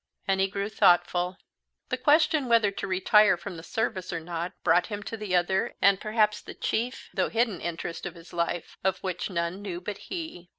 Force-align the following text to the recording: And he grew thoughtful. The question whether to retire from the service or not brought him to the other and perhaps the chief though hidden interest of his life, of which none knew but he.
And 0.27 0.41
he 0.41 0.47
grew 0.47 0.67
thoughtful. 0.67 1.37
The 1.89 1.97
question 1.97 2.47
whether 2.49 2.71
to 2.71 2.87
retire 2.87 3.37
from 3.37 3.55
the 3.55 3.61
service 3.61 4.11
or 4.11 4.19
not 4.19 4.51
brought 4.63 4.87
him 4.87 5.03
to 5.03 5.15
the 5.15 5.35
other 5.35 5.75
and 5.79 6.01
perhaps 6.01 6.41
the 6.41 6.55
chief 6.55 7.11
though 7.13 7.29
hidden 7.29 7.61
interest 7.61 8.07
of 8.07 8.15
his 8.15 8.33
life, 8.33 8.79
of 8.83 8.97
which 9.03 9.29
none 9.29 9.61
knew 9.61 9.79
but 9.79 9.99
he. 10.09 10.49